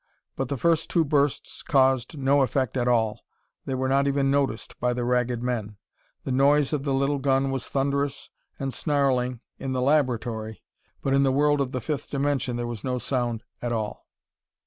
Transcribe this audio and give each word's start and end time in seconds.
But 0.35 0.47
the 0.47 0.57
first 0.57 0.89
two 0.89 1.05
bursts 1.05 1.61
caused 1.61 2.17
no 2.17 2.41
effect 2.41 2.75
at 2.75 2.87
all. 2.87 3.21
They 3.65 3.75
were 3.75 3.87
not 3.87 4.07
even 4.07 4.31
noticed 4.31 4.79
by 4.79 4.93
the 4.95 5.05
Ragged 5.05 5.43
Men. 5.43 5.77
The 6.23 6.31
noise 6.31 6.73
of 6.73 6.83
the 6.83 6.93
little 6.95 7.19
gun 7.19 7.51
was 7.51 7.69
thunderous 7.69 8.31
and 8.57 8.73
snarling 8.73 9.41
in 9.59 9.73
the 9.73 9.81
laboratory, 9.83 10.63
but 11.03 11.13
in 11.13 11.21
the 11.21 11.31
world 11.31 11.61
of 11.61 11.71
the 11.71 11.81
fifth 11.81 12.09
dimension 12.09 12.55
there 12.55 12.65
was 12.65 12.83
no 12.83 12.97
sound 12.97 13.43
at 13.61 13.71
all. 13.71 14.07